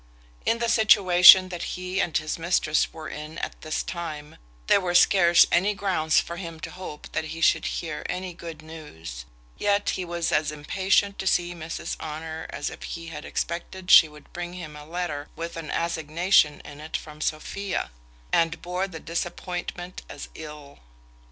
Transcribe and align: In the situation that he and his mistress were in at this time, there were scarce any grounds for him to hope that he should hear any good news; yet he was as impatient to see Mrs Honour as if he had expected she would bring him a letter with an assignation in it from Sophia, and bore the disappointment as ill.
In 0.47 0.57
the 0.57 0.67
situation 0.67 1.49
that 1.49 1.61
he 1.77 1.99
and 1.99 2.17
his 2.17 2.39
mistress 2.39 2.91
were 2.91 3.07
in 3.07 3.37
at 3.37 3.61
this 3.61 3.83
time, 3.83 4.37
there 4.65 4.81
were 4.81 4.95
scarce 4.95 5.45
any 5.51 5.75
grounds 5.75 6.19
for 6.19 6.37
him 6.37 6.59
to 6.61 6.71
hope 6.71 7.11
that 7.11 7.25
he 7.25 7.39
should 7.39 7.67
hear 7.67 8.03
any 8.09 8.33
good 8.33 8.63
news; 8.63 9.25
yet 9.59 9.91
he 9.91 10.03
was 10.03 10.31
as 10.31 10.51
impatient 10.51 11.19
to 11.19 11.27
see 11.27 11.53
Mrs 11.53 11.99
Honour 11.99 12.47
as 12.49 12.71
if 12.71 12.81
he 12.81 13.09
had 13.09 13.25
expected 13.25 13.91
she 13.91 14.09
would 14.09 14.33
bring 14.33 14.53
him 14.53 14.75
a 14.75 14.87
letter 14.87 15.27
with 15.35 15.55
an 15.55 15.69
assignation 15.69 16.61
in 16.65 16.81
it 16.81 16.97
from 16.97 17.21
Sophia, 17.21 17.91
and 18.33 18.59
bore 18.63 18.87
the 18.87 18.99
disappointment 18.99 20.01
as 20.09 20.29
ill. 20.33 20.79